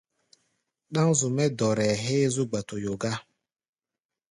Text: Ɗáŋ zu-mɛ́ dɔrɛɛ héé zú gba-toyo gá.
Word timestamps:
Ɗáŋ 0.93 1.09
zu-mɛ́ 1.19 1.47
dɔrɛɛ 1.57 1.93
héé 2.03 2.25
zú 2.35 2.43
gba-toyo 2.49 2.93
gá. 3.01 3.13